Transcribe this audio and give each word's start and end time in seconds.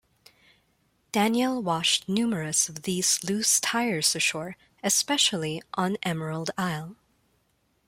Danielle 1.11 1.61
washed 1.61 2.09
numerous 2.09 2.67
of 2.67 2.81
these 2.81 3.23
loose 3.23 3.59
tires 3.59 4.15
ashore, 4.15 4.57
especially 4.81 5.61
on 5.75 5.95
Emerald 6.01 6.49
Isle. 6.57 6.95